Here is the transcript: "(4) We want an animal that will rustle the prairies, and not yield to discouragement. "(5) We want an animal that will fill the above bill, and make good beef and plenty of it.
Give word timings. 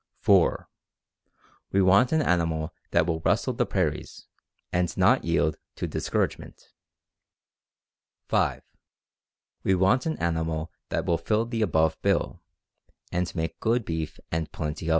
"(4) 0.21 0.67
We 1.71 1.79
want 1.83 2.11
an 2.11 2.23
animal 2.23 2.73
that 2.89 3.05
will 3.05 3.19
rustle 3.19 3.53
the 3.53 3.67
prairies, 3.67 4.25
and 4.73 4.97
not 4.97 5.23
yield 5.23 5.59
to 5.75 5.85
discouragement. 5.85 6.73
"(5) 8.25 8.63
We 9.63 9.75
want 9.75 10.07
an 10.07 10.17
animal 10.17 10.71
that 10.89 11.05
will 11.05 11.19
fill 11.19 11.45
the 11.45 11.61
above 11.61 12.01
bill, 12.01 12.41
and 13.11 13.31
make 13.35 13.59
good 13.59 13.85
beef 13.85 14.19
and 14.31 14.51
plenty 14.51 14.87
of 14.87 14.89
it. 14.89 14.89